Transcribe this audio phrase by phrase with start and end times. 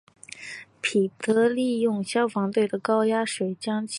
[0.81, 3.89] 彼得利用消防队的高压水将其制伏。